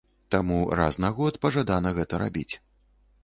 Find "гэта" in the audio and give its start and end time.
1.97-2.21